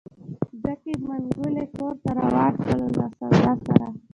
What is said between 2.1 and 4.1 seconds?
روان شول له سودا سره.